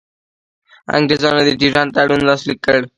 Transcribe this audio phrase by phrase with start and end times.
[0.97, 2.79] انګرېزانو د ډیورنډ تړون لاسلیک کړ.